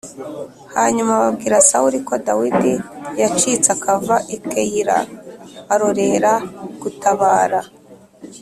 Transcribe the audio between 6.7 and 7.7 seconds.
gutabara.